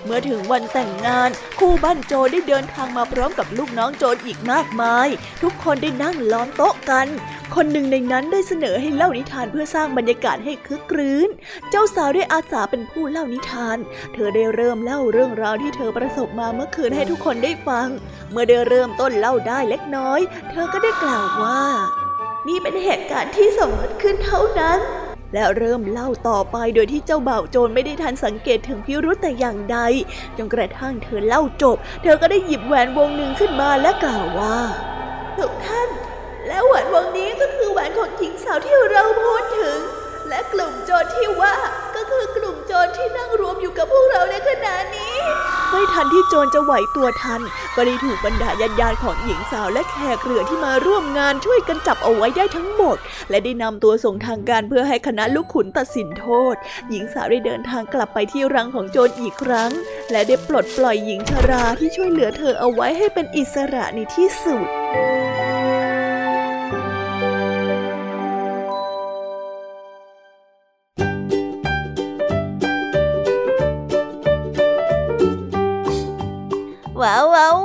[0.05, 5.07] เมื่อถึงวันแต่งงาน คู่บ้านโจได้เดินทางมาพร้อมกับลูกน้องโจรอีกมากมาย
[5.43, 7.07] ทุกคนได้นั่งล้อมโต๊ะกัน
[7.55, 11.29] คนหนึ่งในนั้นได้เสนอให้เล่านิทานเพื่อสร้างบรรยากาศให้คึกครื้น
[11.69, 13.77] เจ้าสาวได้อาสาเป็นผู้เล่านิทาน
[14.13, 17.87] เธอได้เริ่มเล่าเรื่องราวที่เธอประสบมาเมื่อคืนให้ทุกคนได้ฟัง
[18.31, 20.19] เมื่อได้เริ่มต้นเล่าได้เล็กน้อย
[20.51, 21.63] เธอก็ได้กล่าวว่า
[22.47, 24.79] นี่เป็นเหตุการณ์ที่สมมติขึ้นเท่านั้น
[25.37, 29.77] แล้วเริ่มเล่าต่อไปโดยที่เจ้าบ่าวโจรไม่ได้ทันสังเกตถึงพิรุธแต่อย่างใด
[30.37, 34.57] จนกระทั่งเธอเล่าจบ เธอก็ได้หยิบแหวนวงหนึ่งขึ้นมาและกล่าวว่า
[35.37, 35.89] ทุกท่าน
[36.47, 39.77] และแหวนวงนี้ก็คือแหวนของหญิงสาวที่เราพูดถึง
[40.35, 41.55] และกลุ่มโจรที่ว่า
[41.95, 45.15] ก็คือกลุ่มโจรที่นั่งรวมอยู่กับพวกเราในขณะนี้
[45.71, 47.41] ไม่ทันที่โจรจะไหวตัวทัน
[47.75, 52.97] ก็ได้ถูกบรรดาญาติญาติของหญิงสาวและแขกเรือที่มาร่วมงานช่วยกันจับเอาไว้ได้ทั้งหมด
[53.29, 56.55] และได้นำตัวส่งทางการเพื่อให้คณะลูกขุนตัดสินโทษ
[56.89, 59.71] หญิงสาวได้เดินทางกลับไปที่รังของโจรอีกครั้ง
[60.11, 64.67] และได้ปลดปล่อยหญิงชราที่ช่วยเหลือเธอเอาไว้ให้เป็นอิสระในที่สุด
[77.05, 77.64] uau, uau,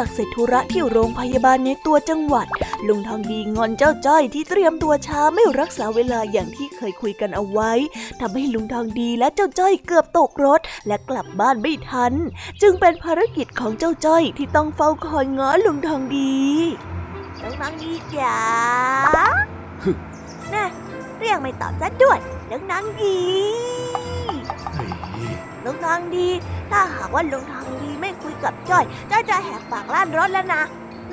[0.00, 2.46] จากเสร็จธุระที่โรงพยาบาลในตัวจังหวัด
[2.86, 7.72] ลุงทองดีงอนเจ้าจ้อยที่เตรียมตัวช้าไม่รักษาเวลาอย่างที่เคยคุยกันเอาไว้
[8.20, 12.12] ทำให้ลุงทองดีและเจ้าจ้อยเกือบตกรถ และกลับบ้านไม่ทัน
[12.62, 16.38] จึงเป็นภารกิจของเจ้าจ้อยที่ต้องเฝ้าคอยง้อลุงทองดี
[17.42, 18.38] ลุงทองดีจ๋า
[20.54, 20.66] น่ะ
[21.20, 22.18] เรียกไม่ตอบซะด้วย
[22.50, 23.18] ลุงทองดี
[25.64, 26.28] ลุงทองดี
[26.70, 28.09] ถ้าหากว่าลุงทองดีไม่คุย
[28.44, 30.62] กับจ้อย จ้อยจะแหกปากลั่นรถแล้วนะ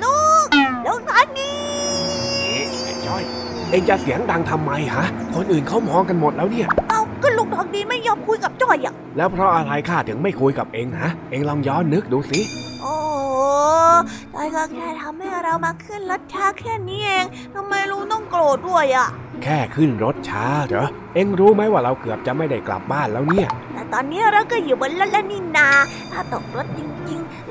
[0.02, 0.46] ลูก
[0.86, 1.52] ลุงทองดี
[2.42, 3.22] เอ๊ะไอ้จ้อย
[3.70, 5.04] เอ็งจะเสียงดังทำไมฮะ
[5.34, 12.40] คนอื่นเขามองกันหมดแล้วเนี่ย เอาก็ลุงทองดีไม่ยอมคุยกับจ้อยอะ แล้วเพราะอะไรข้าถึงไม่คุยกับเอ็งฮะ เอ็งลองย้อนนึกดูสิ
[12.82, 12.94] โอ้
[14.34, 19.08] จ้อยก็แค่ทำให้เรามาขึ้นรถช้าแค่นี้เองทำไมลุงต้องโกรธด้วยอะ
[19.44, 25.68] แค่ขึ้นรถช้าเหรอ เอ็งรู้ไหมว่าเราเกือบจะไม่ได้กลับบ้านแล้วเนี่ย แต่ตอนนี้เราก็อยู่บนรถแล้วนี่นา
[26.12, 26.67] ถ้าตกรถจริงๆ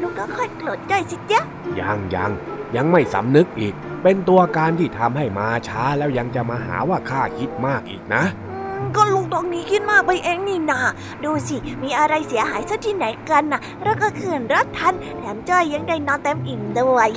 [0.02, 1.42] ลุงก็ค่อยโกรธจ้อยสิจ๊ะ
[1.80, 2.32] ยังยัง
[2.76, 3.74] ยังไม่สำนึกอีก
[4.04, 10.80] เป็นตัวการที่ทำให้มาช้าแล้วยังจะมาหาว่าข้าคิดมากอีกนะอืมก็ลุงทองดีคิดมากไปเองนี่นา
[11.24, 17.10] ดูสิ มีอะไรเสียหายซะที่ไหนกันน่ะแล้วก็ขึ้นรถทัน แถมจ้อยยังได้นอนเต็มอิ่มด้วย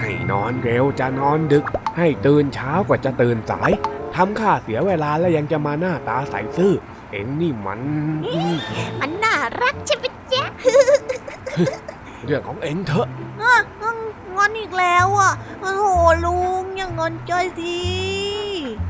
[0.00, 1.64] ให้นอนเร็วจะนอนดึก
[1.96, 3.70] ให้ตื่นเช้ากว่าจะตื่นสาย
[4.14, 6.72] ทำข้าเสียเวลาแล้วยังจะมาหน้าตาใสซื่อ
[7.10, 7.80] เอ็งนี่มัน
[9.00, 10.09] มันน่ารักใช่ไหมจ๊ะ
[12.26, 13.08] เรื่องของเอ็งเถอะ
[13.42, 13.56] อะ
[14.36, 15.86] งอนอีกแล้วอะโอ้โห
[16.24, 17.76] ลุงอย่างงอนจ้อยสิ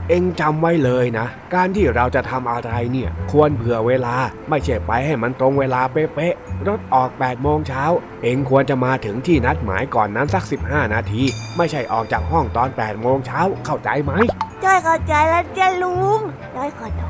[0.08, 4.14] เอ็งจำไว้เลยนะ การที่เราจะทำอะไรเนี่ย ควรเผื่อเวลา
[4.48, 7.84] ไม่ใช่ไปให้มันตรงเวลาเป๊ะๆรถออก8โมงเช้า
[8.22, 11.22] เอ็งควรจะมาถึงที่นัดหมายก่อนนั้นสัก 15 นาที
[11.56, 14.12] ไม่ใช่ออกจากห้องตอน8โมงเช้าเข้าใจไหม
[14.64, 16.20] จ้อยเข้าใจแล้วจ้ะลุง
[16.56, 17.08] จ้อยขอโท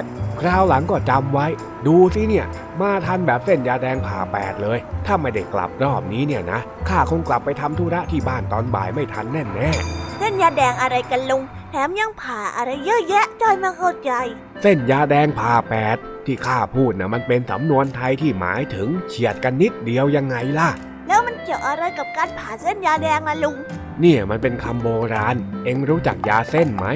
[0.00, 0.02] ษ
[0.40, 1.46] คราวหลังก็จำไว้
[1.86, 2.46] ดูสิเนี่ย
[2.80, 9.70] มาทันแบบเส้นยาแดงผ่าแปดเลย ถ้าไม่ได้กลับรอบนี้เนี่ยนะข้าคงกลับไปทำธุระที่บ้านตอนบ่ายไม่ทันแน่แน่
[10.18, 15.96] เส้นยาแดงอะไรกันลุง แถมยังผ่าอะไรเยอะแยะจ้อยไม่เข้าใจๆเส้นยาแดงผ่าแปด
[16.26, 20.70] ที่ข้าพูดนะมันเป็นสำนวนไทยที่หมายถึงเฉียดกันนิดเดียวยังไงล่ะ
[21.08, 23.56] แล้วมันเกี่ยวอะไรกับการผ่าเส้นยาแดงล่ะลุง
[24.00, 26.86] เนี่ยมันเป็นคำโบราณ เอ็งรู้จักยาเส้นไหม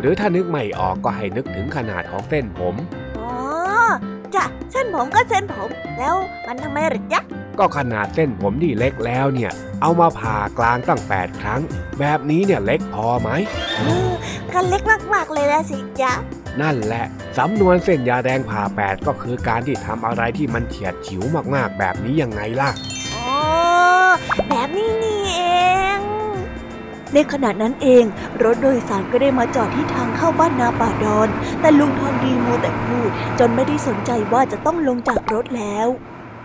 [0.00, 2.74] หรือถ้านึกไม่ออกก็ให้นึกถึงขนาดของเส้นผม
[3.09, 3.09] อ๋อ
[4.36, 5.68] จ้ะเส้นผมก็เส้นผม
[5.98, 6.16] แล้ว
[6.46, 7.20] มันทำไมหรือจ๊ะ
[7.58, 11.60] ก็ขนาดเส้นผมที่เล็กแล้วเนี่ย เอามาผ่ากลางตั้งแปดครั้ง
[11.98, 13.30] แบบนี้เนี่ยเล็กพอไหม
[13.76, 14.10] เออ
[14.52, 14.82] กันเล็ก
[15.14, 16.12] มากๆเลยนะสิจ๊ะ
[16.60, 17.04] นั่นแหละ
[17.38, 21.22] สำนวนเส้นยาแดงผ่าแปดก็คือการที่ทำอะไรที่มันเฉียดฉิว
[21.54, 22.70] มากๆ แบบนี้ยังไงล่ะ
[23.14, 23.32] อ๋อ
[24.48, 25.42] แบบนี้นี่เอ
[25.89, 25.89] ง
[27.14, 28.04] ในขณะนั้นเอง
[28.42, 31.28] รถโดยสารก็ได้มาจอดที่ทางเข้าบ้านนาป่าดอน
[31.60, 35.88] แต่ลุงทองดีมัวแต่พูดจนไม่ได้สนใจว่าจะต้องลงจากรถแล้ว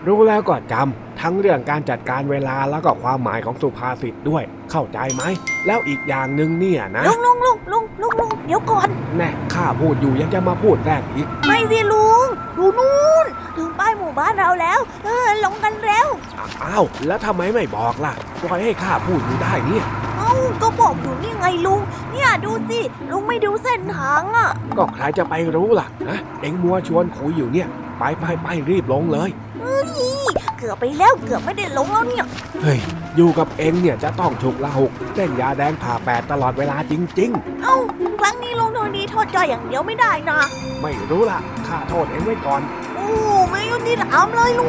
[0.06, 5.22] รู้แล้วก็จำทั้งเรื่องการจัดการเวลาแล้วก็ความหมายของสุภาษิตด้วย เข้าใจไหม
[5.66, 12.26] แล้วอีกอย่างหนึ่งเนี่ยนะ ลุงลุงลุงลุงลุงลุงเดี๋ยวก่อน แน่ข้าพูดอยู่ยังจะมาพูดแรกอีก ไม่สิลุง
[12.56, 13.26] ดูนู่น
[13.56, 16.08] ถึงป้ายหมู่บ้านเราแล้ว เออลงกันเร็ว
[16.64, 19.84] อ้าวแล้วทำไมไม่บอกล่ะปล่อยให้ข้าพูดอยู่ได้เนี่ย
[20.18, 21.80] เอ้าก็บอกอยู่นี่ไงลุง
[22.12, 22.80] เนี่ยดูสิ
[23.10, 27.68] ลุงไม่ดูเส้นทางอะ ก็ใครจะไปรู้ล่ะนะเอ็งมัวชวนคุยอยู่เนี่ย
[27.98, 29.30] ไปไปไปรีบลงเลย
[30.58, 32.24] เกือบไปแล้วเกือบไม่ได้ลงแล้วเนี่ย
[32.62, 32.78] เฮ้ย
[33.16, 37.30] อยู่กับเอ็งเนี่ยจะต้องฉุกละหุกเล่นยาแดงผ่าแปดตลอดเวลาจริง
[37.62, 37.76] เอ้า
[38.20, 42.60] ครั้งนี้ลุงโทนี่โทษจอยอย่างเดียวไม่ได้นะๆไม่รู้ล่ะข้าโทษเอ็งไว้ก่อน
[42.94, 43.08] โอ้
[43.50, 44.68] ไม่ยุติธรรมเลยลุง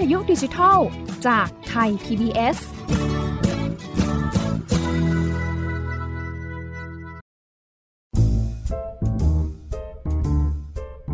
[0.00, 0.78] ทยุดิจิทัล
[1.26, 2.58] จากไทย PBS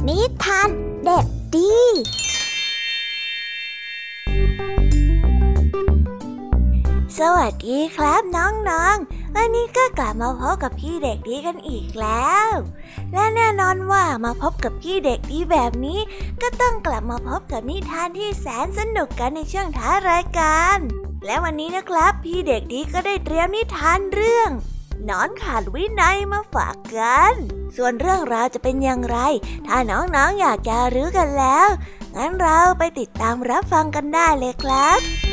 [0.06, 0.70] นิทาน
[1.04, 1.74] เด็กดี
[7.18, 12.50] สวัสดีครับน้องๆ วันนี้ก็กลับมาพบกับพี่เด็กดีกันอีกแล้ว
[13.12, 16.00] และแน่ อนว่ามาพบกับพี่เด็กดีแบบนี้
[16.42, 20.78] ก็ต้องกลับมาพบกับนิทานที่แสนสนุกกันในช่วงท้ารายการ
[21.26, 24.50] และวันนี้นะครับ พี่เด็กดีก็ได้เตรียมนิทานเรื่อง
[25.08, 27.34] นอนขาดวินัยมาฝากกัน
[27.76, 29.18] ส่วนเรื่องราวจะเป็นอย่างไร
[29.66, 31.68] ถ้าน้องๆออยากจะรู้กันแล้ว
[32.16, 35.25] งั้นเราไปติดตามรับฟังกันได้เลยครับ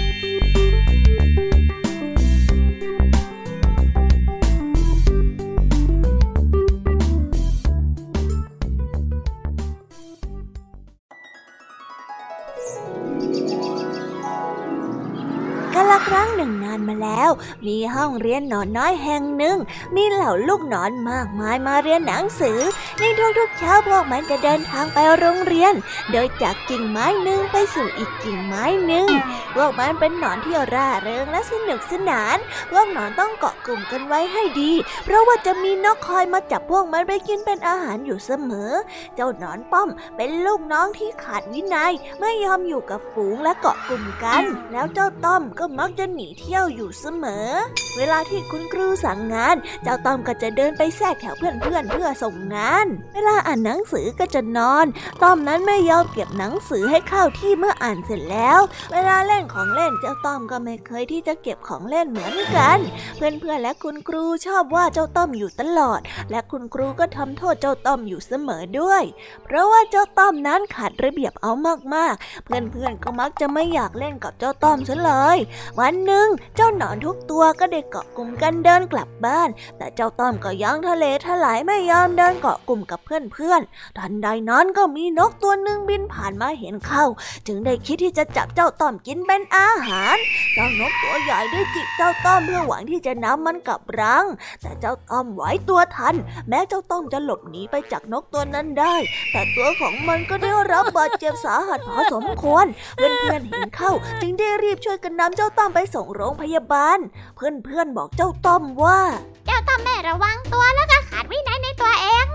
[17.03, 17.29] แล้ว
[17.67, 19.57] มีห้องเรียนหนอนน้อยแห่งหนึ่ง
[19.95, 22.59] มีเหล่าลูกหนอนมากมายมาเรียนหนังสือ
[22.99, 23.03] ใน
[23.39, 25.73] ทุกๆเช้าพวกมันจะเดินทางไปโรงเรียน
[26.11, 29.07] โดยจากกิ่งไม้หนึ่งไปสู่อีกกิ่งไม้หนึ่ง
[29.55, 32.37] พวกมันเป็นหนอนที่ร่าเริงและสนุกสนาน
[32.71, 34.71] พวกหนอนต้องเกาะกลุ่มกันไว้ให้ดี
[35.03, 38.71] เพราะว่าจะมีนกคอยมาจับพวกมันไปกินเป็นอาหารอยู่เสมอ
[39.15, 47.49] เจ้าหนอนป้อมเป็นลูกน้องที่ขาดวินัย ไม่ยอมอยู่กับฝูงและเกาะกลุ่มกัน แล้วเจ้าต้อมก็มักจะหนีเที่ยวอยู่เสมอ
[47.97, 54.85] เวลาที่คุณครูสั่งงาน เจ้าต้อมก็จะเดินไปแทรกแถวเพื่อนๆเพื่อส่งงาน เวลาอ่านหนังสือก็จะนอน
[55.23, 58.59] ต้อมนั้นไม่ยอมเก็บหนังสือให้เข้าที่เมื่ออ่านเสร็จแล้ว
[58.91, 62.79] เวลาเล่นของเล่นเจ้าต้อมก็ไม่เคยที่จะเก็บของเล่นเหมือนกัน
[63.15, 65.99] เพื่อนๆและคุณครูชอบว่าเจ้าต้อมอยู่ตลอด
[66.31, 69.03] และคุณครูก็ทำโทษเจ้าต้อมอยู่เสมอด้วย
[69.43, 71.51] เพราะว่าเจ้าต้อมนั้นขาดระเบียบเอา
[71.95, 75.37] มากๆ เพื่อนๆก็มักจะไม่อยากเล่นกับเจ้าต้อมซะเลย
[75.79, 87.05] วันหนึ่งเจ้าหนอนทุกตัวก็ได้เกาะกลุ่มกันเดินกลับบ้าน แต่เจ้าต้อมก็ยังทะเลทลายไม่ยอมเดินเกาะกลุ่มกับเพื่อนๆ ทันใดนั้นก็มีนกตัวหนึ่งบินผ่านมาเห็นเข้า
[87.47, 90.17] จึงได้คิดที่จะจับเจ้าต้อมกินเป็นอาหาร
[90.53, 94.25] เจ้านกตัวใหญ่ได้จิกเจ้าต้อมเพื่อหวังที่จะนำมันกลับรัง
[94.61, 96.15] แต่เจ้าต้อมไหวตัวทัน
[96.49, 98.95] แม้เจ้าต้อมจะหลบหนีไปจากนกตัวนั้นได้
[99.31, 102.65] แต่ตัวของมันก็ได้รับบาดเจ็บสาหัสพอสมควร
[102.95, 106.99] เพื่อนๆเห็นเข้า จึงได้รีบช่วยกันนำเจ้าต้อมไปส่งโรงพยาบาล
[107.35, 108.99] เพื่อนๆบอกเจ้าต้อมว่า
[109.45, 112.25] เจ้าต้อมไม่ระวังตัวแล้วก็ขาดวินัยในตัวเอง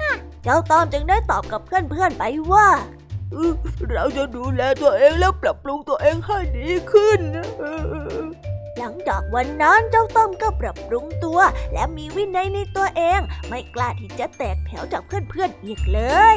[0.44, 2.68] เจ้าต้อมจึงได้ตอบกับเพื่อนๆไปว่า
[3.92, 7.20] เราจะดูแลตัวเองแล้วปรับปรุงตัวเองให้ดีขึ้น
[8.78, 11.38] หลังจากวันนั้นเจ้าต้อมก็ปรับปรุงตัว
[11.72, 16.00] และมีวินัยในตัวเอง ไม่กล้าที่จะแตกแถวจากเพื่อนๆอีกเล
[16.34, 16.36] ย